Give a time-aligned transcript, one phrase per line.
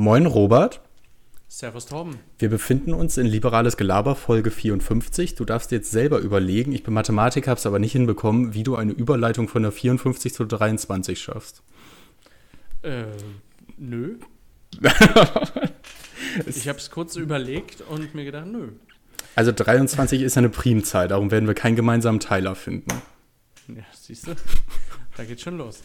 [0.00, 0.80] Moin Robert.
[1.48, 2.20] Servus Torben.
[2.38, 5.34] Wir befinden uns in Liberales Gelaber Folge 54.
[5.34, 8.76] Du darfst jetzt selber überlegen, ich bin Mathematiker, habe es aber nicht hinbekommen, wie du
[8.76, 11.64] eine Überleitung von der 54 zu 23 schaffst.
[12.82, 13.06] Äh,
[13.76, 14.18] nö.
[16.46, 18.68] ich habe es kurz überlegt und mir gedacht, nö.
[19.34, 23.02] Also 23 ist eine Primzahl, darum werden wir keinen gemeinsamen Teiler finden.
[23.66, 24.36] Ja, siehst du,
[25.16, 25.82] da geht schon los.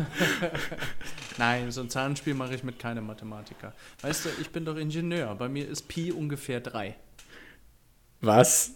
[1.38, 3.72] Nein, so ein Zahlenspiel mache ich mit keinem Mathematiker.
[4.02, 5.34] Weißt du, ich bin doch Ingenieur.
[5.34, 6.96] Bei mir ist Pi ungefähr 3.
[8.20, 8.74] Was?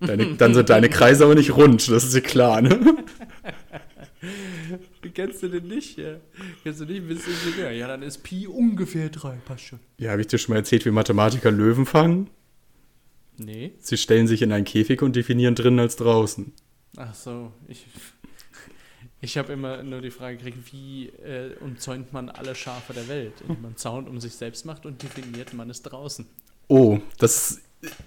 [0.00, 3.04] Deine, dann sind deine Kreise aber nicht rund, das ist ja klar, ne?
[5.14, 5.98] Kennst du den nicht?
[5.98, 6.16] Ja.
[6.62, 7.70] Kennst du nicht, bist Ingenieur.
[7.70, 9.80] Ja, dann ist Pi ungefähr 3, passt schon.
[9.98, 12.28] Ja, habe ich dir schon mal erzählt, wie Mathematiker Löwen fangen?
[13.36, 13.72] Nee.
[13.78, 16.52] Sie stellen sich in einen Käfig und definieren drinnen als draußen.
[16.96, 17.86] Ach so, ich
[19.24, 23.32] ich habe immer nur die Frage gekriegt, wie äh, umzäunt man alle Schafe der Welt?
[23.40, 26.26] Indem man Zaun um sich selbst macht und definiert man es draußen.
[26.68, 27.62] Oh, das ist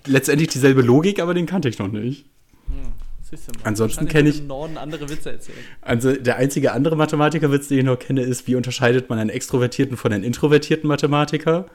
[0.06, 2.26] letztendlich dieselbe Logik, aber den kannte ich noch nicht.
[2.68, 2.94] Hm.
[3.64, 4.40] Ansonsten kenne ich.
[4.40, 5.58] Im Norden andere Witze erzählen.
[5.82, 9.98] Also der einzige andere Mathematikerwitz, den ich noch kenne, ist, wie unterscheidet man einen extrovertierten
[9.98, 11.66] von einem introvertierten Mathematiker?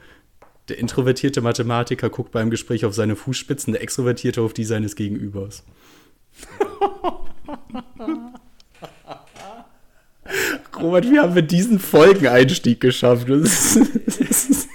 [0.69, 5.63] Der introvertierte Mathematiker guckt beim Gespräch auf seine Fußspitzen, der extrovertierte auf die seines Gegenübers.
[10.79, 13.29] Robert, wie haben wir diesen Folgeneinstieg geschafft?
[13.29, 14.67] Das ist,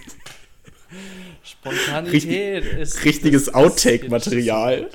[1.42, 3.04] Spontanität Richtig, ist.
[3.04, 4.88] Richtiges Outtake-Material.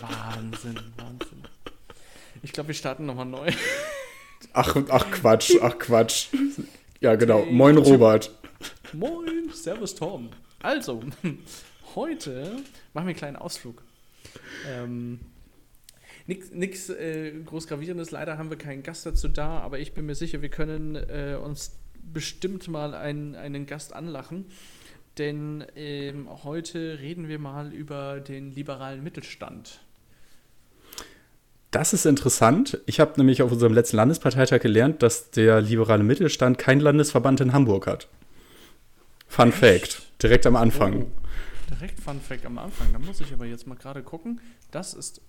[0.00, 1.42] Wahnsinn, Wahnsinn.
[2.42, 3.50] Ich glaube, wir starten nochmal neu.
[4.52, 6.28] Ach, ach Quatsch, ach Quatsch.
[7.00, 7.44] Ja, genau.
[7.46, 8.30] Moin, Robert.
[8.92, 10.30] Moin, Servus, Tom.
[10.62, 11.02] Also,
[11.94, 12.56] heute
[12.94, 13.82] machen wir einen kleinen Ausflug.
[14.68, 15.20] Ähm,
[16.26, 18.10] Nichts äh, groß Gravierendes.
[18.10, 21.38] Leider haben wir keinen Gast dazu da, aber ich bin mir sicher, wir können äh,
[21.42, 21.78] uns
[22.12, 24.46] bestimmt mal einen, einen Gast anlachen.
[25.18, 29.80] Denn ähm, heute reden wir mal über den liberalen Mittelstand.
[31.70, 32.80] Das ist interessant.
[32.86, 37.52] Ich habe nämlich auf unserem letzten Landesparteitag gelernt, dass der liberale Mittelstand keinen Landesverband in
[37.52, 38.08] Hamburg hat.
[39.26, 39.58] Fun Echt?
[39.58, 40.22] Fact.
[40.22, 41.02] Direkt am Anfang.
[41.02, 41.06] Oh,
[41.70, 42.88] direkt Fun Fact am Anfang.
[42.92, 44.40] Da muss ich aber jetzt mal gerade gucken.
[44.70, 45.20] Das ist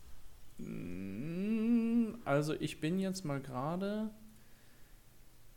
[2.26, 4.10] also ich bin jetzt mal gerade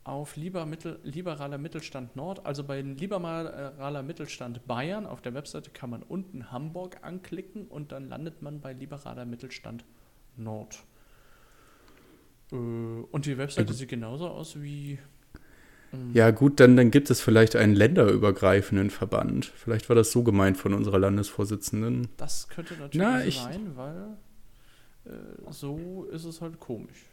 [0.05, 5.91] auf Liber Mittel, liberaler Mittelstand Nord, also bei liberaler Mittelstand Bayern auf der Webseite kann
[5.91, 9.85] man unten Hamburg anklicken und dann landet man bei liberaler Mittelstand
[10.37, 10.83] Nord.
[12.53, 14.99] Äh, und die Webseite sieht genauso aus wie.
[15.93, 19.47] Ähm, ja, gut, dann, dann gibt es vielleicht einen länderübergreifenden Verband.
[19.47, 22.09] Vielleicht war das so gemeint von unserer Landesvorsitzenden.
[22.17, 24.17] Das könnte natürlich Na, sein, weil
[25.11, 27.07] äh, so ist es halt komisch.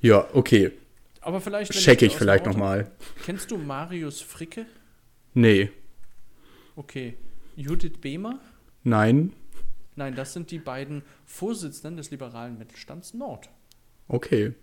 [0.00, 0.72] Ja, okay.
[1.20, 1.72] Aber vielleicht.
[1.72, 2.90] Check ich vielleicht nochmal.
[3.24, 4.66] Kennst du Marius Fricke?
[5.34, 5.70] Nee.
[6.74, 7.14] Okay.
[7.56, 8.40] Judith Behmer?
[8.82, 9.32] Nein.
[9.94, 13.48] Nein, das sind die beiden Vorsitzenden des liberalen Mittelstands Nord.
[14.08, 14.54] Okay.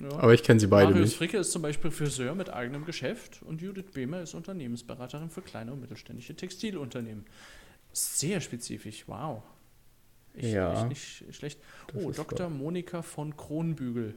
[0.00, 0.10] Ja.
[0.18, 1.18] Aber ich kenne sie beide Marius nicht.
[1.18, 5.72] Fricke ist zum Beispiel Friseur mit eigenem Geschäft und Judith Behmer ist Unternehmensberaterin für kleine
[5.72, 7.26] und mittelständische Textilunternehmen.
[7.92, 9.42] Sehr spezifisch, wow.
[10.34, 10.84] Ich, ja.
[10.86, 11.60] Nicht, nicht schlecht.
[11.94, 12.50] Oh, Dr.
[12.50, 14.14] Monika von Kronbügel.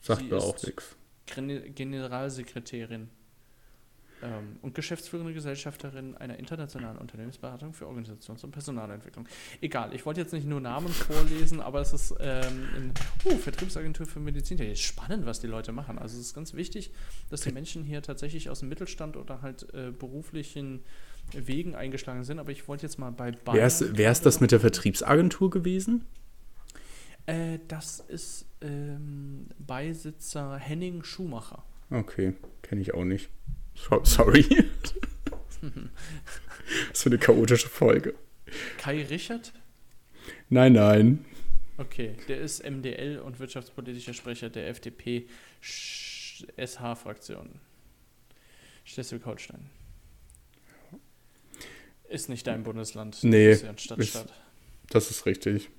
[0.00, 0.96] Sagt mir auch nichts.
[1.26, 3.08] Generalsekretärin
[4.22, 9.28] ähm, und geschäftsführende Gesellschafterin einer internationalen Unternehmensberatung für Organisations- und Personalentwicklung.
[9.60, 14.06] Egal, ich wollte jetzt nicht nur Namen vorlesen, aber es ist ähm, in oh, Vertriebsagentur
[14.06, 14.58] für Medizin.
[14.58, 15.98] Ja, ist spannend, was die Leute machen.
[15.98, 16.92] Also es ist ganz wichtig,
[17.30, 20.84] dass die Menschen hier tatsächlich aus dem Mittelstand oder halt äh, beruflichen
[21.32, 23.70] Wegen eingeschlagen sind, aber ich wollte jetzt mal bei Bayern.
[23.92, 26.04] Wer ist, das mit der Vertriebsagentur gewesen?
[27.26, 31.64] Äh, das ist ähm, Beisitzer Henning Schumacher.
[31.90, 33.28] Okay, kenne ich auch nicht.
[34.02, 34.44] Sorry.
[36.90, 38.14] Was für eine chaotische Folge.
[38.78, 39.52] Kai Richard?
[40.48, 41.24] Nein, nein.
[41.78, 45.26] Okay, der ist MDL und wirtschaftspolitischer Sprecher der FDP
[45.60, 47.60] SH-Fraktion.
[48.84, 49.70] Schleswig-Holstein.
[52.12, 53.18] Ist nicht dein Bundesland.
[53.22, 53.52] Nee.
[53.52, 54.26] Ist ja Stadtstaat.
[54.26, 54.34] Ist,
[54.90, 55.70] das ist richtig.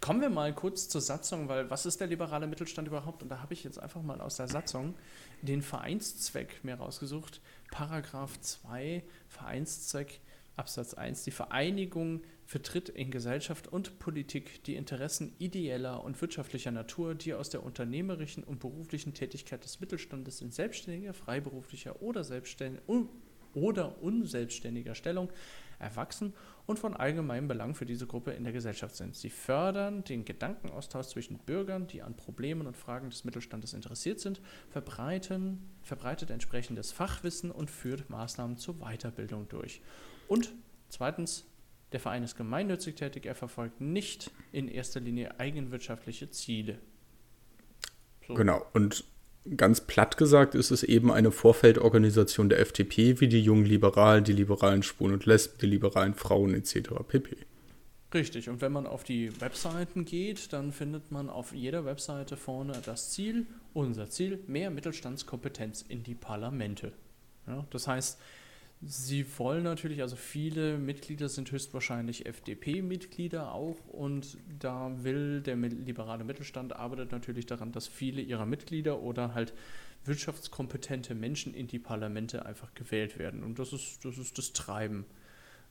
[0.00, 3.24] Kommen wir mal kurz zur Satzung, weil was ist der liberale Mittelstand überhaupt?
[3.24, 4.94] Und da habe ich jetzt einfach mal aus der Satzung
[5.42, 7.40] den Vereinszweck mir rausgesucht.
[7.72, 10.20] Paragraph 2, Vereinszweck,
[10.54, 11.24] Absatz 1.
[11.24, 17.50] Die Vereinigung vertritt in Gesellschaft und Politik die Interessen ideeller und wirtschaftlicher Natur, die aus
[17.50, 22.82] der unternehmerischen und beruflichen Tätigkeit des Mittelstandes in selbstständiger, freiberuflicher oder selbstständiger
[23.62, 25.30] oder unselbstständiger Stellung
[25.78, 26.34] erwachsen
[26.66, 29.16] und von allgemeinem Belang für diese Gruppe in der Gesellschaft sind.
[29.16, 34.40] Sie fördern den Gedankenaustausch zwischen Bürgern, die an Problemen und Fragen des Mittelstandes interessiert sind,
[34.70, 39.80] verbreiten, verbreitet entsprechendes Fachwissen und führt Maßnahmen zur Weiterbildung durch.
[40.26, 40.52] Und
[40.88, 41.46] zweitens,
[41.92, 46.78] der Verein ist gemeinnützig tätig, er verfolgt nicht in erster Linie eigenwirtschaftliche Ziele.
[48.26, 48.34] So.
[48.34, 49.04] Genau, und
[49.56, 54.32] ganz platt gesagt ist es eben eine Vorfeldorganisation der FDP wie die jungen Liberalen, die
[54.32, 56.90] liberalen Schwulen und Lesben, die liberalen Frauen etc.
[57.06, 57.36] pp.
[58.14, 62.80] Richtig, und wenn man auf die Webseiten geht, dann findet man auf jeder Webseite vorne
[62.84, 66.92] das Ziel, unser Ziel, mehr Mittelstandskompetenz in die Parlamente.
[67.46, 68.18] Ja, das heißt,
[68.80, 76.22] Sie wollen natürlich, also viele Mitglieder sind höchstwahrscheinlich FDP-Mitglieder auch und da will der liberale
[76.22, 79.52] Mittelstand arbeitet natürlich daran, dass viele ihrer Mitglieder oder halt
[80.04, 83.42] wirtschaftskompetente Menschen in die Parlamente einfach gewählt werden.
[83.42, 85.06] Und das ist das, ist das Treiben,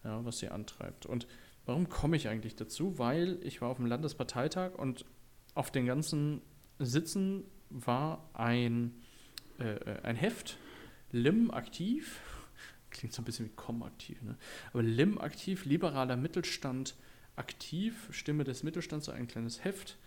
[0.04, 1.06] ja, was sie antreibt.
[1.06, 1.28] Und
[1.66, 3.00] warum komme ich eigentlich dazu?
[3.00, 5.06] Weil ich war auf dem Landesparteitag und
[5.56, 6.42] auf den ganzen
[6.78, 9.02] Sitzen war ein,
[9.60, 10.58] äh, äh ein Heft,
[11.12, 12.20] LIM aktiv,
[12.98, 14.38] klingt so ein bisschen wie COM aktiv, ne?
[14.74, 16.96] aber LIM aktiv, liberaler Mittelstand
[17.36, 19.98] aktiv, Stimme des Mittelstands, so ein kleines Heft.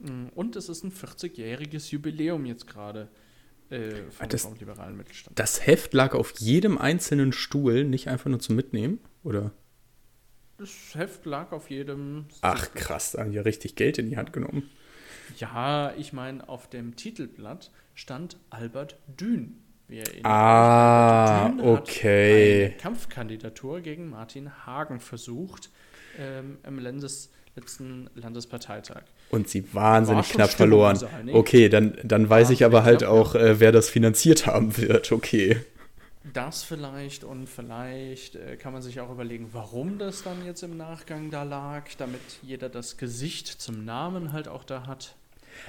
[0.00, 3.08] Mm, und es ist ein 40-jähriges Jubiläum jetzt gerade
[3.70, 5.38] äh, vom, das, vom, liberalen Mittelstand.
[5.38, 9.52] Das Heft lag auf jedem einzelnen Stuhl, nicht einfach nur zum Mitnehmen, oder?
[10.58, 12.26] Das Heft lag auf jedem.
[12.40, 14.70] Ach krass, da haben die ja richtig Geld in die Hand genommen.
[15.38, 22.64] Ja, ich meine, auf dem Titelblatt stand Albert Dün wie er Ah, okay.
[22.64, 25.70] Eine Kampfkandidatur gegen Martin Hagen versucht
[26.18, 29.02] ähm, im Landes, letzten Landesparteitag.
[29.30, 30.98] Und sie wahnsinnig knapp verloren.
[31.32, 35.12] Okay, dann, dann weiß ich aber halt auch, äh, wer das finanziert haben wird.
[35.12, 35.60] Okay.
[36.32, 40.76] Das vielleicht und vielleicht äh, kann man sich auch überlegen, warum das dann jetzt im
[40.76, 45.16] Nachgang da lag, damit jeder das Gesicht zum Namen halt auch da hat.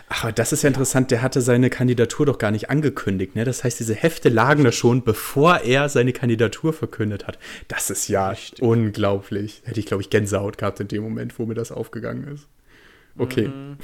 [0.07, 3.35] Ach, das ist ja interessant, der hatte seine Kandidatur doch gar nicht angekündigt.
[3.35, 3.43] Ne?
[3.43, 7.39] Das heißt, diese Hefte lagen da schon, bevor er seine Kandidatur verkündet hat.
[7.67, 8.61] Das ist ja Richtig.
[8.61, 9.61] unglaublich.
[9.65, 12.47] Hätte ich, glaube ich, Gänsehaut gehabt in dem Moment, wo mir das aufgegangen ist.
[13.17, 13.47] Okay.
[13.47, 13.77] Mhm.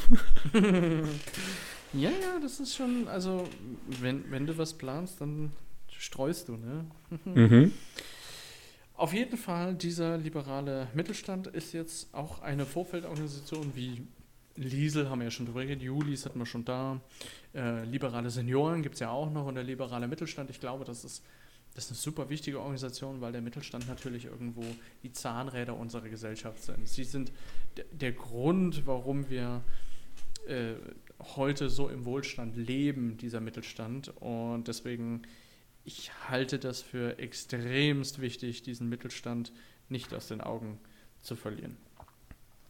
[1.94, 3.48] ja, ja, das ist schon, also,
[4.02, 5.52] wenn, wenn du was planst, dann
[5.90, 6.86] streust du, ne?
[7.26, 7.72] mhm.
[8.96, 14.04] Auf jeden Fall, dieser liberale Mittelstand ist jetzt auch eine Vorfeldorganisation wie
[14.64, 17.02] Liesel haben wir ja schon drüber geredet, Julis hatten wir schon da.
[17.54, 20.50] Äh, liberale Senioren gibt es ja auch noch und der liberale Mittelstand.
[20.50, 21.24] Ich glaube, das ist,
[21.74, 24.64] das ist eine super wichtige Organisation, weil der Mittelstand natürlich irgendwo
[25.04, 26.88] die Zahnräder unserer Gesellschaft sind.
[26.88, 27.32] Sie sind
[27.92, 29.64] der Grund, warum wir
[30.48, 30.74] äh,
[31.36, 34.10] heute so im Wohlstand leben, dieser Mittelstand.
[34.20, 35.22] Und deswegen,
[35.84, 39.52] ich halte das für extremst wichtig, diesen Mittelstand
[39.90, 40.80] nicht aus den Augen
[41.22, 41.78] zu verlieren.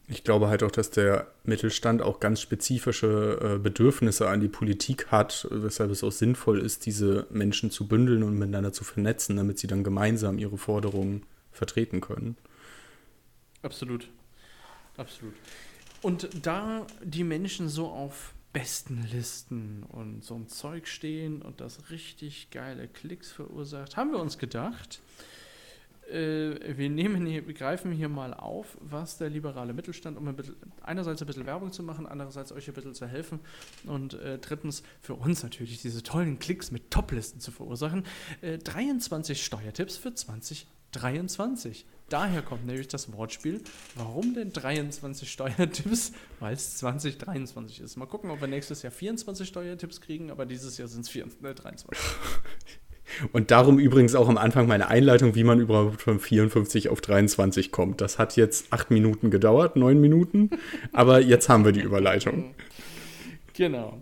[0.08, 5.08] Ich glaube halt auch, dass der Mittelstand auch ganz spezifische äh, Bedürfnisse an die Politik
[5.08, 9.60] hat, weshalb es auch sinnvoll ist, diese Menschen zu bündeln und miteinander zu vernetzen, damit
[9.60, 12.36] sie dann gemeinsam ihre Forderungen vertreten können.
[13.62, 14.10] Absolut.
[14.98, 15.34] Absolut.
[16.02, 21.90] Und da die Menschen so auf besten Listen und so ein Zeug stehen und das
[21.90, 25.00] richtig geile Klicks verursacht, haben wir uns gedacht,
[26.12, 31.22] wir nehmen hier, greifen hier mal auf, was der liberale Mittelstand, um ein bisschen, einerseits
[31.22, 33.40] ein bisschen Werbung zu machen, andererseits euch ein bisschen zu helfen
[33.86, 38.04] und äh, drittens für uns natürlich diese tollen Klicks mit Toplisten zu verursachen.
[38.42, 41.86] Äh, 23 Steuertipps für 2023.
[42.10, 43.62] Daher kommt nämlich das Wortspiel.
[43.96, 46.12] Warum denn 23 Steuertipps?
[46.42, 47.96] Weil es 2023 ist.
[47.96, 51.98] Mal gucken, ob wir nächstes Jahr 24 Steuertipps kriegen, aber dieses Jahr sind es 23.
[53.32, 57.72] Und darum übrigens auch am Anfang meine Einleitung, wie man überhaupt von 54 auf 23
[57.72, 58.02] kommt.
[58.02, 60.50] Das hat jetzt acht Minuten gedauert, neun Minuten,
[60.94, 62.54] aber jetzt haben wir die Überleitung.
[63.54, 64.02] Genau.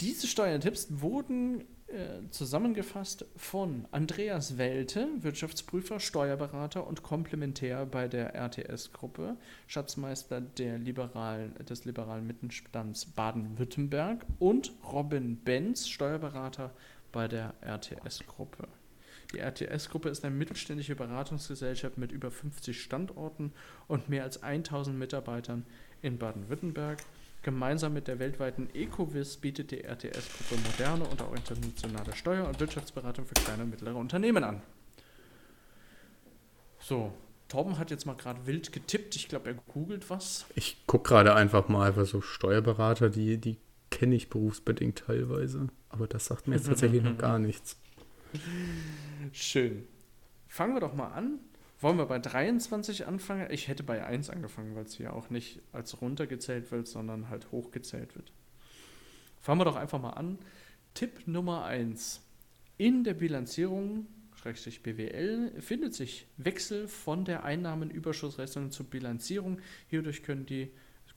[0.00, 9.36] Diese Steuertipps wurden äh, zusammengefasst von Andreas Welte, Wirtschaftsprüfer, Steuerberater und Komplementär bei der RTS-Gruppe,
[9.66, 16.70] Schatzmeister der liberalen, des liberalen Mittelstands Baden-Württemberg und Robin Benz, Steuerberater
[17.12, 18.68] bei der RTS-Gruppe.
[19.32, 23.52] Die RTS-Gruppe ist eine mittelständische Beratungsgesellschaft mit über 50 Standorten
[23.88, 25.64] und mehr als 1000 Mitarbeitern
[26.02, 26.98] in Baden-Württemberg.
[27.42, 33.26] Gemeinsam mit der weltweiten Ecovis bietet die RTS-Gruppe moderne und auch internationale Steuer- und Wirtschaftsberatung
[33.26, 34.62] für kleine und mittlere Unternehmen an.
[36.78, 37.12] So,
[37.48, 39.16] Torben hat jetzt mal gerade wild getippt.
[39.16, 40.46] Ich glaube, er googelt was.
[40.54, 43.58] Ich gucke gerade einfach mal, weil so Steuerberater, die, die
[44.02, 45.68] kenne ich berufsbedingt teilweise.
[45.88, 47.78] Aber das sagt mir jetzt tatsächlich noch gar nichts.
[49.30, 49.84] Schön.
[50.48, 51.38] Fangen wir doch mal an.
[51.80, 53.46] Wollen wir bei 23 anfangen?
[53.52, 57.52] Ich hätte bei 1 angefangen, weil es hier auch nicht als runtergezählt wird, sondern halt
[57.52, 58.32] hochgezählt wird.
[59.40, 60.40] Fangen wir doch einfach mal an.
[60.94, 62.22] Tipp Nummer 1.
[62.78, 69.60] In der Bilanzierung, Schrägstrich BWL, findet sich Wechsel von der Einnahmenüberschussrechnung zur Bilanzierung.
[69.86, 70.72] Hierdurch können, die,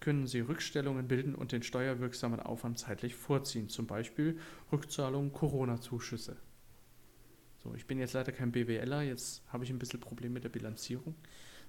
[0.06, 3.70] können Sie Rückstellungen bilden und den steuerwirksamen Aufwand zeitlich vorziehen.
[3.70, 4.38] Zum Beispiel
[4.72, 6.38] Rückzahlung Corona-Zuschüsse.
[7.64, 10.50] So, ich bin jetzt leider kein BWLer, jetzt habe ich ein bisschen Problem mit der
[10.50, 11.16] Bilanzierung.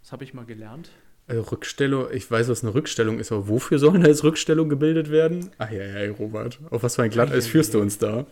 [0.02, 0.90] Das habe ich mal gelernt.
[1.28, 5.10] Äh, Rückstellung, ich weiß, was eine Rückstellung ist, aber wofür sollen da jetzt Rückstellungen gebildet
[5.10, 5.50] werden?
[5.56, 8.26] Ach ja, ja, Robert, auf was für ein Glatteis führst du uns da?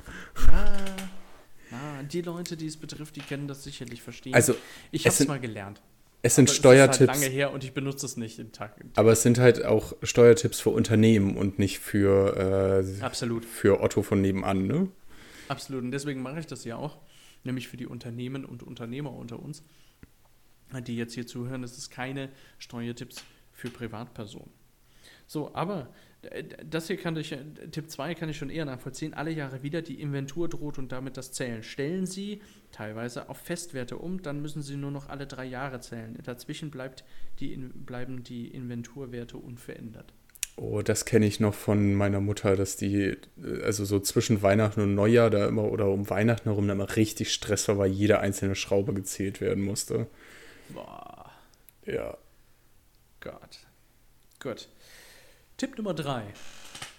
[0.51, 0.77] Ja,
[1.71, 4.35] ja, die Leute, die es betrifft, die können das sicherlich verstehen.
[4.35, 4.55] Also,
[4.93, 5.81] ich habe es mal gelernt.
[6.25, 8.83] Es sind Steuertipps, Es ist halt lange her und ich benutze es nicht im Tag.
[8.97, 14.03] aber es sind halt auch Steuertipps für Unternehmen und nicht für, äh, Absolut, für Otto
[14.03, 14.89] von nebenan, ne?
[15.49, 15.83] absolut.
[15.83, 16.97] Und deswegen mache ich das ja auch,
[17.45, 19.63] nämlich für die Unternehmen und Unternehmer unter uns,
[20.87, 21.61] die jetzt hier zuhören.
[21.61, 24.51] Das ist keine Steuertipps für Privatpersonen.
[25.27, 25.91] So, aber
[26.69, 27.39] das hier kann ich, äh,
[27.71, 29.15] Tipp 2 kann ich schon eher nachvollziehen.
[29.15, 31.63] Alle Jahre wieder die Inventur droht und damit das Zählen.
[31.63, 32.41] Stellen Sie
[32.73, 36.19] teilweise auf Festwerte um, dann müssen Sie nur noch alle drei Jahre zählen.
[36.25, 37.05] Dazwischen bleibt
[37.41, 40.13] die, bleiben die Inventurwerte unverändert.
[40.57, 44.81] Oh, das kenne ich noch von meiner Mutter, dass die, äh, also so zwischen Weihnachten
[44.81, 48.21] und Neujahr da immer oder um Weihnachten herum da immer richtig Stress war, weil jede
[48.21, 50.07] einzelne Schraube gezählt werden musste.
[50.69, 51.31] Boah,
[51.87, 52.17] Ja.
[53.21, 53.61] Gott.
[54.41, 54.69] Gut.
[55.57, 56.23] Tipp Nummer 3.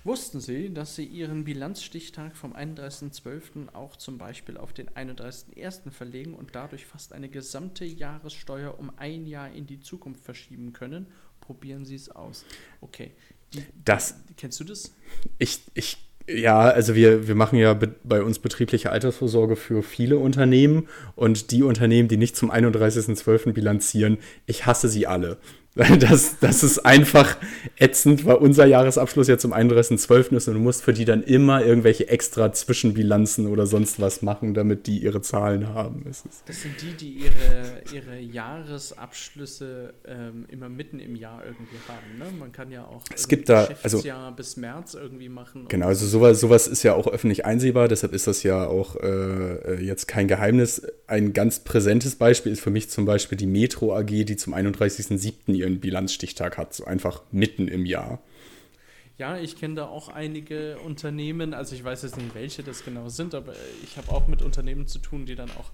[0.04, 3.74] Wussten Sie, dass Sie Ihren Bilanzstichtag vom 31.12.
[3.74, 5.90] auch zum Beispiel auf den 31.01.
[5.92, 11.08] verlegen und dadurch fast eine gesamte Jahressteuer um ein Jahr in die Zukunft verschieben können?
[11.42, 12.46] Probieren Sie es aus.
[12.82, 13.12] Okay.
[13.54, 14.94] Die, Das- kennst du das?
[15.40, 15.98] Ich, ich,
[16.28, 21.52] ja, also wir, wir machen ja be bei uns betriebliche Altersvorsorge für viele Unternehmen und
[21.52, 23.54] die Unternehmen, die nicht zum 31.12.
[23.54, 25.40] bilanzieren, ich hasse sie alle.
[26.00, 27.36] Das, das ist einfach
[27.77, 30.36] ätzend, weil unser Jahresabschluss ja zum 31.12.
[30.38, 34.53] ist und du musst für die dann immer irgendwelche extra Zwischenbilanzen oder sonst was machen,
[34.53, 36.03] damit die ihre Zahlen haben.
[36.05, 36.24] Das
[36.62, 42.20] sind die, die ihre, ihre Jahresabschlüsse ähm, immer mitten im Jahr irgendwie haben.
[42.20, 42.25] Ne?
[42.39, 44.01] Man kann ja auch Es gibt da- also-
[44.38, 45.65] bis März irgendwie machen.
[45.67, 49.84] Genau, also sowas, sowas ist ja auch öffentlich einsehbar, deshalb ist das ja auch äh,
[49.84, 50.82] jetzt kein Geheimnis.
[51.08, 55.64] Ein ganz präsentes Beispiel ist für mich zum Beispiel die Metro AG, die zum 31.07.
[55.65, 58.19] ihren Bilanzstichtag hat, so einfach mitten im Jahr.
[59.17, 63.07] Ja, ich kenne da auch einige Unternehmen, also ich weiß jetzt nicht, welche das genau
[63.07, 63.53] sind, aber
[63.84, 65.72] ich habe auch mit Unternehmen zu tun, die dann auch,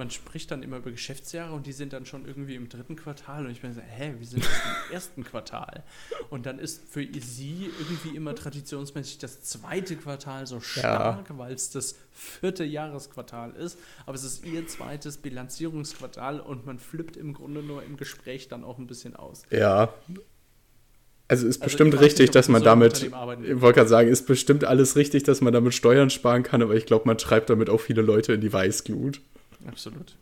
[0.00, 3.44] man spricht dann immer über Geschäftsjahre und die sind dann schon irgendwie im dritten Quartal
[3.44, 4.50] und ich bin so, hä, wir sind im
[4.94, 5.84] ersten Quartal.
[6.30, 11.68] Und dann ist für sie irgendwie immer traditionsmäßig das zweite Quartal so stark, weil es
[11.68, 17.62] das vierte Jahresquartal ist, aber es ist ihr zweites Bilanzierungsquartal und man flippt im Grunde
[17.62, 19.42] nur im Gespräch dann auch ein bisschen aus.
[19.50, 19.92] Ja.
[21.28, 24.26] Also ist Also bestimmt richtig, nicht, dass man so damit, ich wollte gerade sagen, ist
[24.26, 27.68] bestimmt alles richtig, dass man damit Steuern sparen kann, aber ich glaube, man treibt damit
[27.68, 29.20] auch viele Leute in die Weißglut.
[29.66, 30.16] Absolut.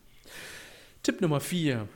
[1.03, 1.89] Tipp Nummer 4.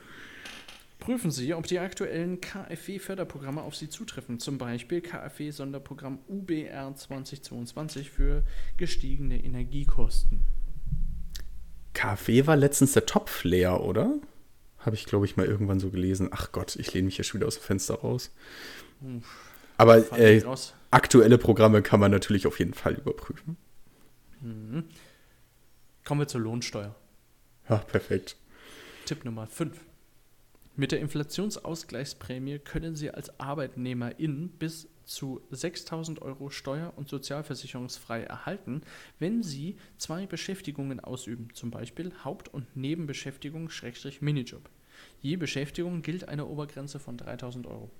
[0.99, 4.38] Prüfen Sie, ob die aktuellen KfW-Förderprogramme auf Sie zutreffen.
[4.38, 8.44] Zum Beispiel KfW-Sonderprogramm UBR 2022 für
[8.76, 10.40] gestiegene Energiekosten.
[11.92, 14.20] KfW war letztens der Topf leer, oder?
[14.78, 16.28] Habe ich, glaube ich, mal irgendwann so gelesen.
[16.30, 18.30] Ach Gott, ich lehne mich hier schon wieder aus dem Fenster raus.
[19.00, 19.22] Hm,
[19.78, 20.75] Aber äh, raus.
[20.92, 23.56] aktuelle Programme kann man natürlich auf jeden Fall überprüfen.
[24.40, 24.84] Mhm.
[26.04, 26.94] Kommen wir zur Lohnsteuer.
[27.72, 28.36] Ja, perfekt.
[29.06, 29.80] Tipp Nummer 5.
[30.76, 38.82] Mit der Inflationsausgleichsprämie können Sie als Arbeitnehmerin bis zu 6.000 Euro steuer- und sozialversicherungsfrei erhalten,
[39.18, 44.68] wenn Sie zwei Beschäftigungen ausüben, zum Beispiel Haupt- und Nebenbeschäftigung Schrägstrich Minijob.
[45.22, 47.90] Je Beschäftigung gilt eine Obergrenze von 3.000 Euro.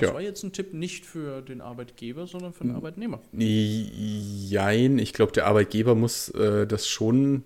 [0.00, 0.14] Das Tja.
[0.14, 2.76] war jetzt ein Tipp nicht für den Arbeitgeber, sondern für den Hm.
[2.76, 3.20] Arbeitnehmer.
[3.32, 7.44] Jein, ich glaube, der Arbeitgeber muss äh, das schon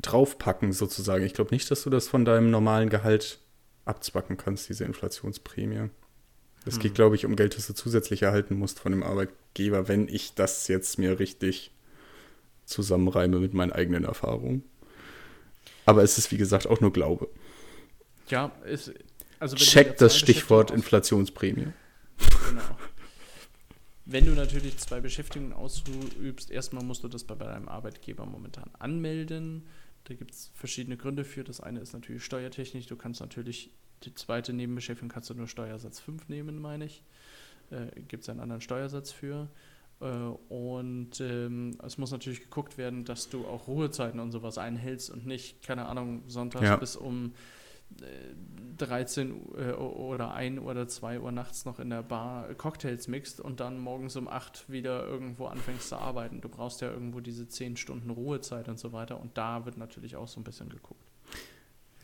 [0.00, 1.24] draufpacken, sozusagen.
[1.24, 3.38] Ich glaube nicht, dass du das von deinem normalen Gehalt
[3.84, 5.90] abzwacken kannst, diese Inflationsprämie.
[6.66, 6.94] Es geht, Hm.
[6.94, 10.68] glaube ich, um Geld, das du zusätzlich erhalten musst von dem Arbeitgeber, wenn ich das
[10.68, 11.72] jetzt mir richtig
[12.64, 14.64] zusammenreime mit meinen eigenen Erfahrungen.
[15.84, 17.28] Aber es ist, wie gesagt, auch nur Glaube.
[18.28, 18.92] Ja, ist,
[19.40, 21.68] also Check das Stichwort Inflationsprämie.
[22.48, 22.76] Genau.
[24.04, 29.66] Wenn du natürlich zwei Beschäftigungen ausübst, erstmal musst du das bei deinem Arbeitgeber momentan anmelden.
[30.04, 31.44] Da gibt es verschiedene Gründe für.
[31.44, 32.86] Das eine ist natürlich steuertechnisch.
[32.86, 33.70] Du kannst natürlich
[34.02, 37.04] die zweite Nebenbeschäftigung kannst du nur Steuersatz 5 nehmen, meine ich.
[37.70, 39.48] Äh, gibt es einen anderen Steuersatz für.
[40.00, 45.10] Äh, und ähm, es muss natürlich geguckt werden, dass du auch Ruhezeiten und sowas einhältst
[45.10, 46.76] und nicht, keine Ahnung, sonntags Ja.
[46.76, 47.32] bis um
[48.78, 53.60] 13 Uhr oder 1 oder 2 Uhr nachts noch in der Bar Cocktails mixt und
[53.60, 56.40] dann morgens um 8 wieder irgendwo anfängst zu arbeiten.
[56.40, 60.16] Du brauchst ja irgendwo diese 10 Stunden Ruhezeit und so weiter und da wird natürlich
[60.16, 61.04] auch so ein bisschen geguckt.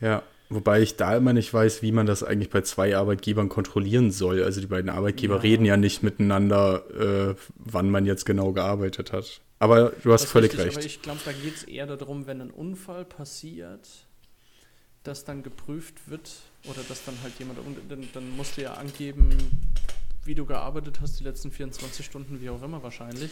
[0.00, 4.12] Ja, wobei ich da immer nicht weiß, wie man das eigentlich bei zwei Arbeitgebern kontrollieren
[4.12, 4.44] soll.
[4.44, 5.40] Also die beiden Arbeitgeber Ja.
[5.40, 6.84] reden ja nicht miteinander,
[7.32, 9.40] äh, wann man jetzt genau gearbeitet hat.
[9.58, 10.76] Aber du hast Das völlig richtig, recht.
[10.76, 13.88] Aber ich glaube, da geht es eher darum, wenn ein Unfall passiert,
[15.08, 16.30] dass dann geprüft wird
[16.64, 19.30] oder dass dann halt jemand, dann, dann musst du ja angeben,
[20.24, 23.30] wie du gearbeitet hast, die letzten 24 Stunden, wie auch immer wahrscheinlich.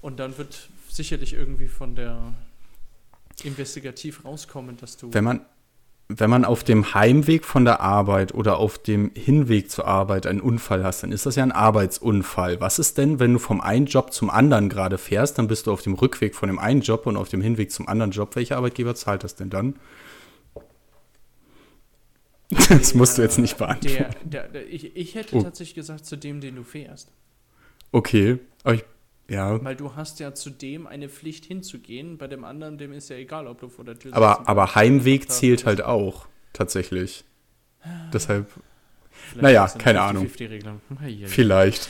[0.00, 2.34] Und dann wird sicherlich irgendwie von der
[3.44, 5.14] investigativ rauskommen, dass du.
[5.14, 5.40] Wenn man,
[6.08, 10.40] wenn man auf dem Heimweg von der Arbeit oder auf dem Hinweg zur Arbeit einen
[10.40, 12.60] Unfall hast, dann ist das ja ein Arbeitsunfall.
[12.60, 15.72] Was ist denn, wenn du vom einen Job zum anderen gerade fährst, dann bist du
[15.72, 18.34] auf dem Rückweg von dem einen Job und auf dem Hinweg zum anderen Job.
[18.34, 19.76] Welcher Arbeitgeber zahlt das denn dann?
[22.68, 23.96] Das musst du jetzt nicht beantworten.
[24.24, 25.42] der, der, der, ich, ich hätte Oh.
[25.42, 27.10] tatsächlich gesagt, zu dem, den du fährst.
[27.92, 28.84] Okay, aber ich,
[29.28, 33.08] ja, Weil du hast ja zu dem eine Pflicht hinzugehen, bei dem anderen, dem ist
[33.10, 37.24] ja egal, ob du vor der Tür sitzt aber, aber Heimweg zählt halt auch, tatsächlich.
[38.12, 38.50] Deshalb,
[39.30, 40.26] Vielleicht Naja, keine Ahnung.
[40.26, 40.80] 50-50-Regelung.
[41.00, 41.26] Ei, ei, ei.
[41.26, 41.88] vielleicht.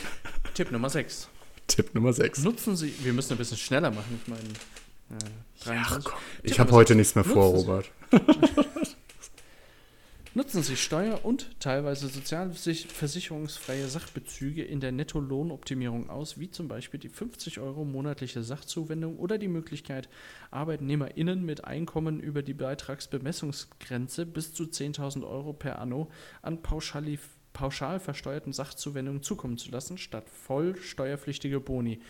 [0.54, 1.28] Tipp Nummer 6.
[1.66, 2.44] Tipp Nummer 6.
[2.44, 4.42] Nutzen Sie, wir müssen ein bisschen schneller machen, ich meine.
[5.21, 6.04] Äh, 23.
[6.04, 7.90] komm, Tipp ich habe heute nichts mehr vor, Sie- Robert.
[10.36, 17.08] Nutzen Sie steuer- und teilweise sozialversicherungsfreie Sachbezüge in der Nettolohnoptimierung aus, wie zum Beispiel die
[17.08, 20.08] 50 Euro monatliche Sachzuwendung oder die Möglichkeit,
[20.50, 26.10] ArbeitnehmerInnen mit Einkommen über die Beitragsbemessungsgrenze bis zu 10.000 Euro per anno
[26.42, 27.20] an pauschali
[27.52, 32.00] pauschal versteuerten Sachzuwendungen zukommen zu lassen, statt voll steuerpflichtige Boni.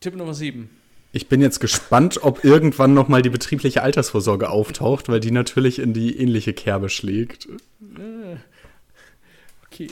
[0.00, 0.68] Tipp Nummer 7.
[1.16, 5.78] Ich bin jetzt gespannt, ob irgendwann noch mal die betriebliche Altersvorsorge auftaucht, weil die natürlich
[5.78, 7.46] in die ähnliche Kerbe schlägt.
[7.46, 8.36] Äh,
[9.64, 9.88] Okay.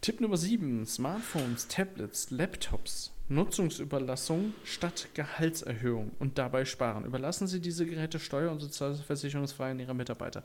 [0.00, 0.86] Tipp Nummer 7.
[0.86, 3.12] Smartphones, Tablets, Laptops.
[3.28, 7.04] Nutzungsüberlassung statt Gehaltserhöhung und dabei sparen.
[7.04, 10.44] Überlassen Sie diese Geräte steuer- und sozialversicherungsfrei an Ihre Mitarbeiter.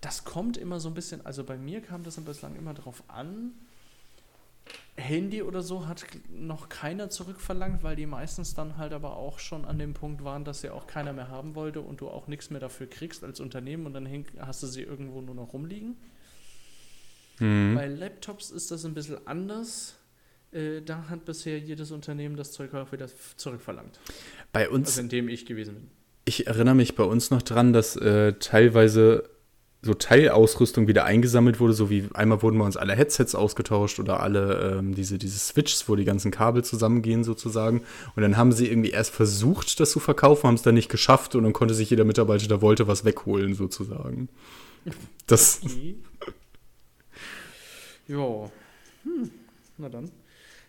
[0.00, 3.52] Das kommt immer so ein bisschen, also bei mir kam das bislang immer drauf an.
[4.96, 9.64] Handy oder so hat noch keiner zurückverlangt, weil die meistens dann halt aber auch schon
[9.64, 12.50] an dem Punkt waren, dass sie auch keiner mehr haben wollte und du auch nichts
[12.50, 14.08] mehr dafür kriegst als Unternehmen und dann
[14.40, 15.96] hast du sie irgendwo nur noch rumliegen.
[17.38, 17.74] Hm.
[17.74, 19.96] Bei Laptops ist das ein bisschen anders.
[20.50, 24.00] Äh, da hat bisher jedes Unternehmen das Zeug auch wieder zurückverlangt.
[24.52, 25.90] Bei uns Also in dem ich gewesen bin.
[26.24, 29.30] Ich erinnere mich bei uns noch dran, dass äh, teilweise
[29.80, 34.20] so Teilausrüstung wieder eingesammelt wurde, so wie einmal wurden bei uns alle Headsets ausgetauscht oder
[34.20, 37.82] alle ähm, diese, diese Switches, wo die ganzen Kabel zusammengehen sozusagen.
[38.16, 41.36] Und dann haben sie irgendwie erst versucht, das zu verkaufen, haben es dann nicht geschafft
[41.36, 44.28] und dann konnte sich jeder Mitarbeiter, der wollte, was wegholen sozusagen.
[45.26, 45.96] Das, Okay.
[48.08, 48.50] ja.
[49.04, 49.30] Hm.
[49.76, 50.10] Na dann.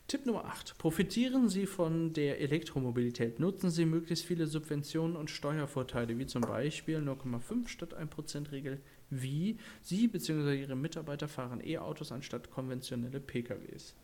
[0.09, 0.77] Tipp Nummer 8.
[0.79, 3.39] Profitieren Sie von der Elektromobilität.
[3.39, 9.57] Nutzen Sie möglichst viele Subventionen und Steuervorteile, wie zum Beispiel 0,5 statt 1% Regel, wie
[9.81, 10.59] Sie bzw.
[10.59, 13.95] Ihre Mitarbeiter fahren E-Autos anstatt konventionelle PKWs.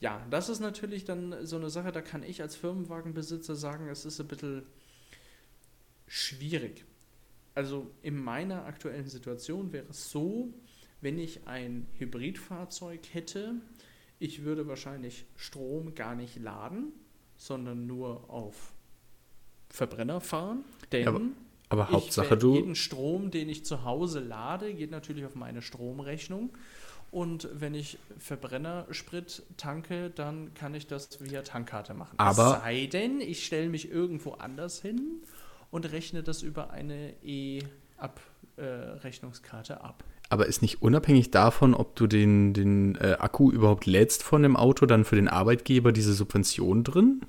[0.00, 4.04] Ja, das ist natürlich dann so eine Sache, da kann ich als Firmenwagenbesitzer sagen, es
[4.04, 4.62] ist ein bisschen
[6.06, 6.84] schwierig.
[7.54, 10.52] Also in meiner aktuellen Situation wäre es so,
[11.00, 13.54] wenn ich ein Hybridfahrzeug hätte,
[14.18, 16.92] ich würde wahrscheinlich Strom gar nicht laden,
[17.36, 18.72] sondern nur auf
[19.68, 20.64] Verbrenner fahren.
[20.92, 21.20] Denn aber
[21.74, 25.34] aber ich Hauptsache werd- du, jeden Strom, den ich zu Hause lade, geht natürlich auf
[25.34, 26.50] meine Stromrechnung.
[27.10, 32.14] Und wenn ich Verbrennersprit tanke, dann kann ich das via Tankkarte machen.
[32.18, 35.00] Aber- es sei denn, ich stelle mich irgendwo anders hin
[35.70, 37.14] und rechne das über eine
[38.56, 40.02] E-Abrechnungskarte ab.
[40.30, 44.56] aber ist nicht unabhängig davon, ob du den, den äh, Akku überhaupt lädst von dem
[44.56, 47.20] Auto, dann für den Arbeitgeber diese Subvention drin?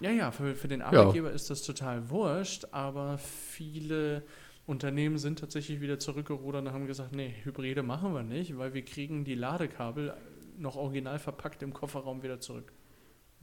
[0.00, 4.22] Ja, ja, für, für den Arbeitgeber ist das total wurscht, aber viele
[4.66, 8.84] Unternehmen sind tatsächlich wieder zurückgerudert und haben gesagt, nee, Hybride machen wir nicht, weil wir
[8.84, 10.14] kriegen die Ladekabel
[10.58, 12.72] noch original verpackt im Kofferraum wieder zurück.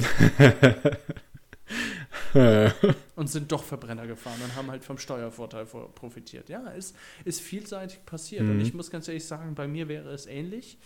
[3.16, 6.48] und sind doch Verbrenner gefahren und haben halt vom Steuervorteil vor- profitiert.
[6.48, 8.42] Ja, ist, ist vielseitig passiert.
[8.42, 8.60] Und Mhm.
[8.60, 10.78] ich muss ganz ehrlich sagen, bei mir wäre es ähnlich.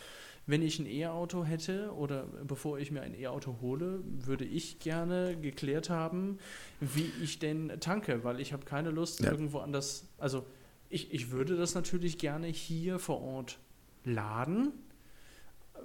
[0.47, 5.37] Wenn ich ein E-Auto hätte oder bevor ich mir ein E-Auto hole, würde ich gerne
[5.41, 6.39] geklärt haben,
[6.81, 9.31] wie ich denn tanke, weil ich habe keine Lust Ja.
[9.31, 10.05] irgendwo anders.
[10.19, 10.45] Also
[10.91, 13.59] ich, ich würde das natürlich gerne hier vor Ort
[14.05, 14.73] laden,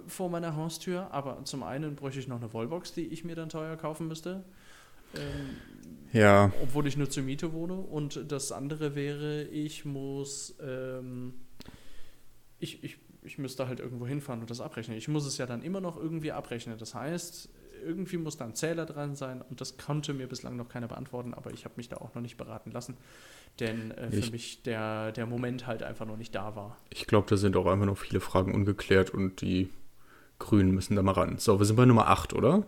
[0.06, 3.48] vor meiner Haustür, aber zum einen bräuchte ich noch eine Wallbox, die ich mir dann
[3.48, 4.44] teuer kaufen müsste.
[5.14, 5.56] Ähm,
[6.12, 7.74] Ja, obwohl ich nur zur Miete wohne.
[7.74, 11.34] Und das andere wäre, ich muss, ähm,
[12.58, 14.96] ich, ich, ich müsste halt irgendwo hinfahren und das abrechnen.
[14.96, 16.78] Ich muss es ja dann immer noch irgendwie abrechnen.
[16.78, 17.48] Das heißt,
[17.84, 21.32] irgendwie muss da ein Zähler dran sein und das konnte mir bislang noch keiner beantworten,
[21.34, 22.96] aber ich habe mich da auch noch nicht beraten lassen,
[23.58, 26.76] denn äh, für Ich- mich der, der Moment halt einfach noch nicht da war.
[26.90, 29.70] ich glaube, da sind auch einfach noch viele Fragen ungeklärt und die
[30.38, 31.38] Grünen müssen da mal ran.
[31.38, 32.64] So, wir sind bei Nummer 8, oder?